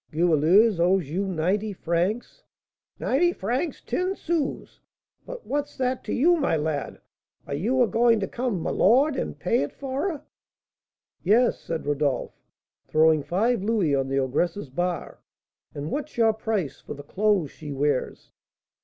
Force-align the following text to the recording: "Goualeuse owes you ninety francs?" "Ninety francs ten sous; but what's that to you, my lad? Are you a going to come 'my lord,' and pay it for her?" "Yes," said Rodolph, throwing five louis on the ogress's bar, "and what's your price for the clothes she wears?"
"Goualeuse 0.09 0.79
owes 0.79 1.11
you 1.11 1.27
ninety 1.27 1.73
francs?" 1.73 2.41
"Ninety 2.97 3.31
francs 3.31 3.81
ten 3.85 4.15
sous; 4.15 4.79
but 5.27 5.45
what's 5.45 5.77
that 5.77 6.03
to 6.05 6.11
you, 6.11 6.37
my 6.37 6.57
lad? 6.57 6.99
Are 7.45 7.53
you 7.53 7.83
a 7.83 7.87
going 7.87 8.19
to 8.21 8.27
come 8.27 8.59
'my 8.61 8.71
lord,' 8.71 9.15
and 9.15 9.37
pay 9.37 9.61
it 9.61 9.71
for 9.71 10.09
her?" 10.09 10.23
"Yes," 11.21 11.59
said 11.59 11.85
Rodolph, 11.85 12.33
throwing 12.87 13.21
five 13.21 13.61
louis 13.61 13.93
on 13.93 14.07
the 14.07 14.17
ogress's 14.17 14.71
bar, 14.71 15.19
"and 15.75 15.91
what's 15.91 16.17
your 16.17 16.33
price 16.33 16.79
for 16.81 16.95
the 16.95 17.03
clothes 17.03 17.51
she 17.51 17.71
wears?" 17.71 18.31